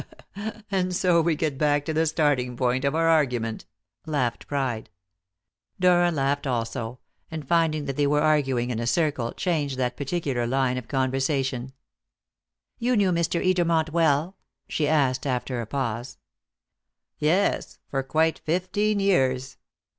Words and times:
"And 0.71 0.95
so 0.95 1.21
we 1.21 1.35
get 1.35 1.59
back 1.59 1.85
to 1.85 1.93
the 1.93 2.07
starting 2.07 2.57
point 2.57 2.85
of 2.85 2.95
our 2.95 3.07
argument!" 3.07 3.67
laughed 4.07 4.47
Pride. 4.47 4.89
Dora 5.79 6.09
laughed 6.09 6.47
also; 6.47 6.97
and, 7.29 7.47
finding 7.47 7.85
that 7.85 7.97
they 7.97 8.07
were 8.07 8.23
arguing 8.23 8.71
in 8.71 8.79
a 8.79 8.87
circle, 8.87 9.31
changed 9.31 9.77
that 9.77 9.95
particular 9.95 10.47
line 10.47 10.79
of 10.79 10.87
conversation. 10.87 11.73
"You 12.79 12.95
knew 12.97 13.11
Mr. 13.11 13.45
Edermont 13.47 13.91
well?" 13.91 14.37
she 14.67 14.87
asked, 14.87 15.27
after 15.27 15.61
a 15.61 15.67
pause. 15.67 16.17
"Yes 17.19 17.77
for 17.87 18.01
quite 18.01 18.39
fifteen 18.39 18.99
years. 18.99 19.57